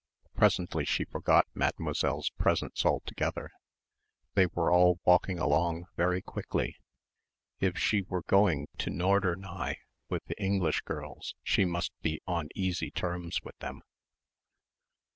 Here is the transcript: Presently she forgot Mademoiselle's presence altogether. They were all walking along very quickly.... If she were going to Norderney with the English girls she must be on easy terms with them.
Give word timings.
Presently 0.33 0.83
she 0.83 1.05
forgot 1.05 1.45
Mademoiselle's 1.53 2.31
presence 2.31 2.87
altogether. 2.87 3.51
They 4.33 4.47
were 4.47 4.71
all 4.71 4.99
walking 5.05 5.37
along 5.37 5.85
very 5.95 6.23
quickly.... 6.23 6.77
If 7.59 7.77
she 7.77 8.01
were 8.01 8.23
going 8.23 8.67
to 8.79 8.89
Norderney 8.89 9.75
with 10.09 10.25
the 10.25 10.41
English 10.41 10.81
girls 10.85 11.35
she 11.43 11.65
must 11.65 11.91
be 12.01 12.19
on 12.25 12.49
easy 12.55 12.89
terms 12.89 13.43
with 13.43 13.59
them. 13.59 13.83